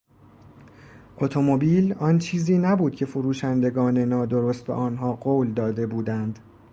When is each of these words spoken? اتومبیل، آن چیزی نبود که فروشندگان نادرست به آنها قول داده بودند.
اتومبیل، 1.17 1.93
آن 1.93 2.19
چیزی 2.19 2.57
نبود 2.57 2.95
که 2.95 3.05
فروشندگان 3.05 3.97
نادرست 3.97 4.63
به 4.65 4.73
آنها 4.73 5.13
قول 5.13 5.53
داده 5.53 5.87
بودند. 5.87 6.39